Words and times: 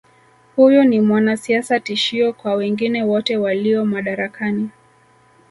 Huyu 0.55 0.83
ni 0.83 1.01
mwanasiasa 1.01 1.79
tishio 1.79 2.33
kwa 2.33 2.53
wengine 2.55 3.03
wote 3.03 3.37
walio 3.37 3.85
madarakani 3.85 4.69